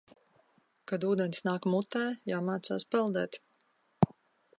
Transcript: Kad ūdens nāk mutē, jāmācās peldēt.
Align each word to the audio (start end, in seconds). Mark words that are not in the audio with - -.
Kad 0.91 1.03
ūdens 1.09 1.43
nāk 1.47 1.67
mutē, 1.73 2.01
jāmācās 2.31 2.87
peldēt. 2.95 3.39